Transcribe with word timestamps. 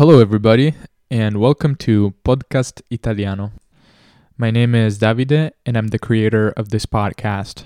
Hello, 0.00 0.18
everybody, 0.18 0.72
and 1.10 1.36
welcome 1.38 1.76
to 1.76 2.14
Podcast 2.24 2.80
Italiano. 2.90 3.52
My 4.38 4.50
name 4.50 4.74
is 4.74 4.98
Davide, 4.98 5.50
and 5.66 5.76
I'm 5.76 5.88
the 5.88 5.98
creator 5.98 6.54
of 6.56 6.70
this 6.70 6.86
podcast. 6.86 7.64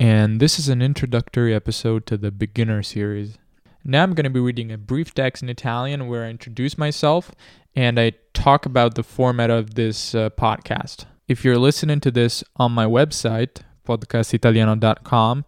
And 0.00 0.40
this 0.40 0.58
is 0.58 0.70
an 0.70 0.80
introductory 0.80 1.54
episode 1.54 2.06
to 2.06 2.16
the 2.16 2.30
beginner 2.30 2.82
series. 2.82 3.36
Now 3.84 4.04
I'm 4.04 4.14
going 4.14 4.24
to 4.24 4.30
be 4.30 4.40
reading 4.40 4.72
a 4.72 4.78
brief 4.78 5.12
text 5.12 5.42
in 5.42 5.50
Italian 5.50 6.08
where 6.08 6.24
I 6.24 6.30
introduce 6.30 6.78
myself 6.78 7.30
and 7.74 8.00
I 8.00 8.12
talk 8.32 8.64
about 8.64 8.94
the 8.94 9.02
format 9.02 9.50
of 9.50 9.74
this 9.74 10.14
uh, 10.14 10.30
podcast. 10.30 11.04
If 11.28 11.44
you're 11.44 11.58
listening 11.58 12.00
to 12.00 12.10
this 12.10 12.42
on 12.56 12.72
my 12.72 12.86
website, 12.86 13.60
podcastitaliano.com, 13.86 15.44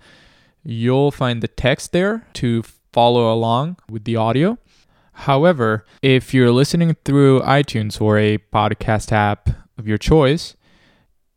you'll 0.62 1.10
find 1.10 1.42
the 1.42 1.48
text 1.48 1.92
there 1.92 2.26
to 2.34 2.64
follow 2.92 3.32
along 3.32 3.78
with 3.88 4.04
the 4.04 4.16
audio. 4.16 4.58
However, 5.18 5.84
if 6.00 6.32
you're 6.32 6.52
listening 6.52 6.96
through 7.04 7.40
iTunes 7.40 8.00
or 8.00 8.18
a 8.18 8.38
podcast 8.38 9.10
app 9.10 9.50
of 9.76 9.88
your 9.88 9.98
choice, 9.98 10.54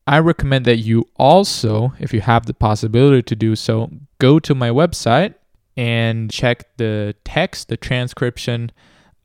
I 0.06 0.20
recommend 0.20 0.66
that 0.66 0.78
you 0.78 1.06
also, 1.16 1.94
if 2.00 2.14
you 2.14 2.22
have 2.22 2.46
the 2.46 2.54
possibility 2.54 3.24
to 3.24 3.36
do 3.36 3.56
so, 3.56 3.90
go 4.20 4.38
to 4.38 4.54
my 4.54 4.70
website 4.70 5.34
and 5.76 6.30
check 6.30 6.78
the 6.78 7.16
text, 7.26 7.70
the 7.70 7.78
transcription 7.78 8.72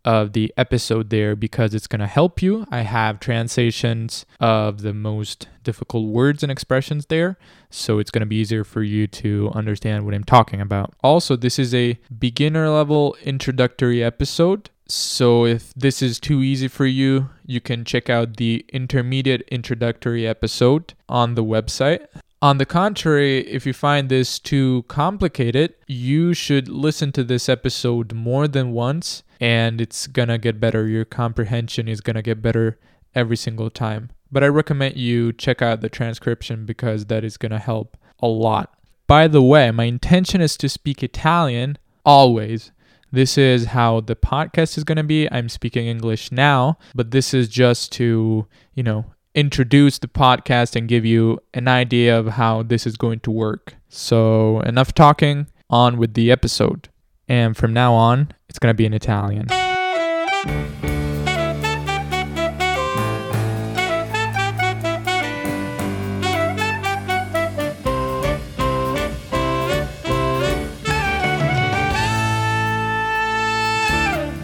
of 0.06 0.32
the 0.32 0.54
episode 0.56 1.10
there 1.10 1.34
because 1.34 1.74
it's 1.74 1.88
going 1.88 2.00
to 2.00 2.06
help 2.06 2.40
you. 2.40 2.64
I 2.70 2.82
have 2.82 3.18
translations 3.18 4.24
of 4.40 4.82
the 4.82 4.94
most 4.94 5.48
difficult 5.64 6.06
words 6.06 6.44
and 6.44 6.50
expressions 6.50 7.06
there, 7.06 7.36
so 7.68 7.98
it's 7.98 8.12
going 8.12 8.20
to 8.20 8.26
be 8.26 8.36
easier 8.36 8.62
for 8.62 8.84
you 8.84 9.08
to 9.08 9.50
understand 9.52 10.06
what 10.06 10.14
I'm 10.14 10.24
talking 10.24 10.60
about. 10.60 10.94
Also, 11.02 11.34
this 11.34 11.58
is 11.58 11.74
a 11.74 11.98
beginner 12.16 12.70
level 12.70 13.16
introductory 13.24 14.02
episode. 14.02 14.70
So, 14.88 15.44
if 15.44 15.74
this 15.74 16.00
is 16.00 16.20
too 16.20 16.42
easy 16.42 16.68
for 16.68 16.86
you, 16.86 17.30
you 17.44 17.60
can 17.60 17.84
check 17.84 18.08
out 18.08 18.36
the 18.36 18.64
intermediate 18.72 19.42
introductory 19.48 20.24
episode 20.28 20.94
on 21.08 21.34
the 21.34 21.42
website. 21.42 22.06
On 22.42 22.58
the 22.58 22.66
contrary, 22.66 23.38
if 23.48 23.64
you 23.64 23.72
find 23.72 24.08
this 24.08 24.38
too 24.38 24.84
complicated, 24.88 25.74
you 25.86 26.34
should 26.34 26.68
listen 26.68 27.10
to 27.12 27.24
this 27.24 27.48
episode 27.48 28.12
more 28.12 28.46
than 28.46 28.72
once 28.72 29.22
and 29.40 29.80
it's 29.80 30.06
gonna 30.06 30.38
get 30.38 30.60
better. 30.60 30.86
Your 30.86 31.04
comprehension 31.04 31.88
is 31.88 32.00
gonna 32.00 32.22
get 32.22 32.42
better 32.42 32.78
every 33.14 33.36
single 33.36 33.70
time. 33.70 34.10
But 34.30 34.44
I 34.44 34.48
recommend 34.48 34.96
you 34.96 35.32
check 35.32 35.62
out 35.62 35.80
the 35.80 35.88
transcription 35.88 36.66
because 36.66 37.06
that 37.06 37.24
is 37.24 37.36
gonna 37.36 37.58
help 37.58 37.96
a 38.20 38.26
lot. 38.26 38.74
By 39.06 39.28
the 39.28 39.42
way, 39.42 39.70
my 39.70 39.84
intention 39.84 40.40
is 40.40 40.56
to 40.58 40.68
speak 40.68 41.02
Italian 41.02 41.78
always. 42.04 42.72
This 43.12 43.38
is 43.38 43.66
how 43.66 44.00
the 44.00 44.16
podcast 44.16 44.76
is 44.76 44.84
going 44.84 44.96
to 44.96 45.04
be. 45.04 45.30
I'm 45.30 45.48
speaking 45.48 45.86
English 45.86 46.32
now, 46.32 46.76
but 46.94 47.12
this 47.12 47.32
is 47.32 47.48
just 47.48 47.92
to, 47.92 48.46
you 48.74 48.82
know, 48.82 49.06
introduce 49.36 49.98
the 49.98 50.08
podcast 50.08 50.74
and 50.74 50.88
give 50.88 51.04
you 51.04 51.38
an 51.52 51.68
idea 51.68 52.18
of 52.18 52.26
how 52.26 52.62
this 52.62 52.86
is 52.86 52.96
going 52.96 53.20
to 53.20 53.30
work. 53.30 53.74
So, 53.90 54.60
enough 54.60 54.94
talking, 54.94 55.46
on 55.68 55.98
with 55.98 56.14
the 56.14 56.32
episode. 56.32 56.88
And 57.28 57.54
from 57.54 57.74
now 57.74 57.92
on, 57.92 58.32
it's 58.48 58.58
going 58.58 58.72
to 58.72 58.74
be 58.74 58.86
in 58.86 58.94
Italian. 58.94 59.48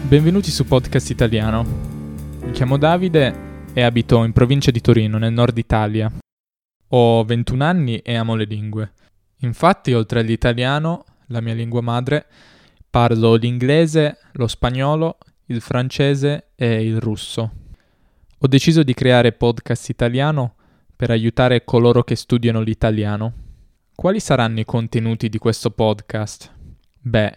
Benvenuti 0.07 0.51
su 0.51 0.63
Podcast 0.65 1.09
Italiano. 1.09 1.65
Mi 2.43 2.51
chiamo 2.51 2.77
Davide 2.77 3.52
e 3.75 3.81
abito 3.81 4.23
in 4.23 4.33
provincia 4.33 4.69
di 4.69 4.81
Torino, 4.81 5.17
nel 5.17 5.33
nord 5.33 5.57
Italia. 5.57 6.11
Ho 6.89 7.23
21 7.23 7.63
anni 7.63 7.97
e 7.97 8.15
amo 8.15 8.35
le 8.35 8.45
lingue. 8.45 8.93
Infatti, 9.39 9.93
oltre 9.93 10.19
all'italiano, 10.19 11.05
la 11.27 11.41
mia 11.41 11.55
lingua 11.55 11.81
madre, 11.81 12.27
Parlo 12.93 13.33
l'inglese, 13.33 14.19
lo 14.33 14.45
spagnolo, 14.45 15.17
il 15.47 15.61
francese 15.61 16.49
e 16.53 16.85
il 16.85 16.99
russo. 16.99 17.51
Ho 18.37 18.47
deciso 18.47 18.83
di 18.83 18.93
creare 18.93 19.31
podcast 19.31 19.89
italiano 19.89 20.53
per 20.95 21.09
aiutare 21.09 21.63
coloro 21.63 22.03
che 22.03 22.15
studiano 22.15 22.61
l'italiano. 22.61 23.33
Quali 23.95 24.19
saranno 24.19 24.59
i 24.59 24.65
contenuti 24.65 25.27
di 25.27 25.39
questo 25.39 25.71
podcast? 25.71 26.53
Beh, 26.99 27.33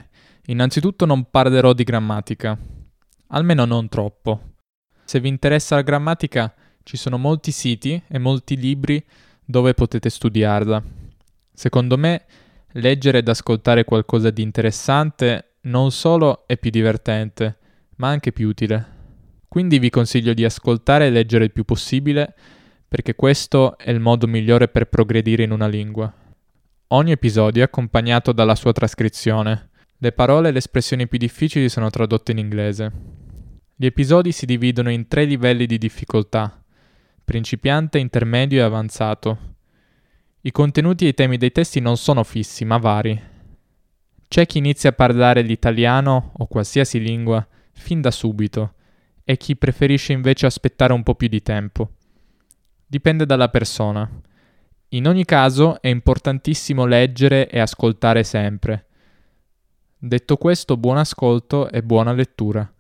innanzitutto 0.48 1.06
non 1.06 1.30
parlerò 1.30 1.72
di 1.72 1.84
grammatica, 1.84 2.58
almeno 3.28 3.64
non 3.64 3.88
troppo. 3.88 4.55
Se 5.06 5.20
vi 5.20 5.28
interessa 5.28 5.76
la 5.76 5.82
grammatica, 5.82 6.52
ci 6.82 6.96
sono 6.96 7.16
molti 7.16 7.52
siti 7.52 8.02
e 8.08 8.18
molti 8.18 8.56
libri 8.56 9.00
dove 9.44 9.72
potete 9.72 10.10
studiarla. 10.10 10.82
Secondo 11.54 11.96
me, 11.96 12.24
leggere 12.72 13.18
ed 13.18 13.28
ascoltare 13.28 13.84
qualcosa 13.84 14.30
di 14.30 14.42
interessante 14.42 15.58
non 15.62 15.92
solo 15.92 16.42
è 16.48 16.58
più 16.58 16.70
divertente, 16.70 17.56
ma 17.98 18.08
anche 18.08 18.32
più 18.32 18.48
utile. 18.48 18.94
Quindi 19.46 19.78
vi 19.78 19.90
consiglio 19.90 20.34
di 20.34 20.44
ascoltare 20.44 21.06
e 21.06 21.10
leggere 21.10 21.44
il 21.44 21.52
più 21.52 21.62
possibile, 21.62 22.34
perché 22.88 23.14
questo 23.14 23.78
è 23.78 23.90
il 23.90 24.00
modo 24.00 24.26
migliore 24.26 24.66
per 24.66 24.86
progredire 24.86 25.44
in 25.44 25.52
una 25.52 25.68
lingua. 25.68 26.12
Ogni 26.88 27.12
episodio 27.12 27.62
è 27.62 27.66
accompagnato 27.66 28.32
dalla 28.32 28.56
sua 28.56 28.72
trascrizione. 28.72 29.70
Le 29.98 30.10
parole 30.10 30.48
e 30.48 30.50
le 30.50 30.58
espressioni 30.58 31.06
più 31.06 31.16
difficili 31.16 31.68
sono 31.68 31.90
tradotte 31.90 32.32
in 32.32 32.38
inglese. 32.38 33.25
Gli 33.78 33.84
episodi 33.84 34.32
si 34.32 34.46
dividono 34.46 34.90
in 34.90 35.06
tre 35.06 35.26
livelli 35.26 35.66
di 35.66 35.76
difficoltà, 35.76 36.64
principiante, 37.22 37.98
intermedio 37.98 38.60
e 38.60 38.62
avanzato. 38.62 39.38
I 40.40 40.50
contenuti 40.50 41.04
e 41.04 41.08
i 41.08 41.14
temi 41.14 41.36
dei 41.36 41.52
testi 41.52 41.78
non 41.80 41.98
sono 41.98 42.24
fissi, 42.24 42.64
ma 42.64 42.78
vari. 42.78 43.20
C'è 44.28 44.46
chi 44.46 44.56
inizia 44.56 44.88
a 44.88 44.94
parlare 44.94 45.42
l'italiano 45.42 46.32
o 46.38 46.46
qualsiasi 46.46 46.98
lingua 47.00 47.46
fin 47.72 48.00
da 48.00 48.10
subito 48.10 48.72
e 49.22 49.36
chi 49.36 49.56
preferisce 49.56 50.14
invece 50.14 50.46
aspettare 50.46 50.94
un 50.94 51.02
po' 51.02 51.14
più 51.14 51.28
di 51.28 51.42
tempo. 51.42 51.96
Dipende 52.86 53.26
dalla 53.26 53.50
persona. 53.50 54.10
In 54.88 55.06
ogni 55.06 55.26
caso 55.26 55.82
è 55.82 55.88
importantissimo 55.88 56.86
leggere 56.86 57.46
e 57.50 57.58
ascoltare 57.58 58.24
sempre. 58.24 58.86
Detto 59.98 60.38
questo, 60.38 60.78
buon 60.78 60.96
ascolto 60.96 61.68
e 61.68 61.82
buona 61.82 62.12
lettura. 62.12 62.70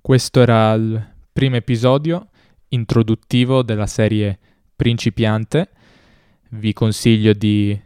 Questo 0.00 0.40
era 0.40 0.72
il 0.72 1.14
primo 1.32 1.56
episodio 1.56 2.28
introduttivo 2.68 3.62
della 3.62 3.86
serie 3.86 4.38
Principiante 4.74 5.70
vi 6.50 6.72
consiglio 6.72 7.32
di 7.32 7.78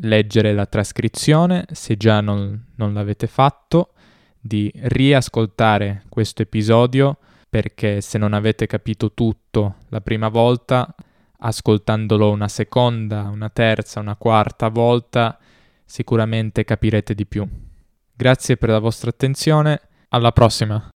leggere 0.00 0.52
la 0.52 0.66
trascrizione 0.66 1.66
se 1.70 1.96
già 1.96 2.20
non, 2.20 2.66
non 2.76 2.92
l'avete 2.92 3.26
fatto, 3.26 3.92
di 4.40 4.70
riascoltare 4.74 6.04
questo 6.08 6.42
episodio 6.42 7.18
perché 7.48 8.00
se 8.00 8.18
non 8.18 8.32
avete 8.32 8.66
capito 8.66 9.12
tutto 9.12 9.76
la 9.88 10.00
prima 10.00 10.28
volta, 10.28 10.94
ascoltandolo 11.38 12.30
una 12.30 12.48
seconda, 12.48 13.22
una 13.22 13.48
terza, 13.48 14.00
una 14.00 14.16
quarta 14.16 14.68
volta, 14.68 15.38
sicuramente 15.84 16.64
capirete 16.64 17.14
di 17.14 17.24
più. 17.24 17.46
Grazie 18.14 18.56
per 18.56 18.68
la 18.68 18.80
vostra 18.80 19.10
attenzione, 19.10 19.80
alla 20.08 20.32
prossima! 20.32 20.90